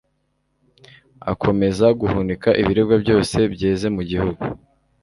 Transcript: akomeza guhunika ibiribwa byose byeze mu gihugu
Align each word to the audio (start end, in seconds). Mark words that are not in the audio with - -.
akomeza 1.31 1.85
guhunika 2.01 2.49
ibiribwa 2.61 2.95
byose 3.03 3.37
byeze 3.53 3.87
mu 3.95 4.01
gihugu 4.09 4.43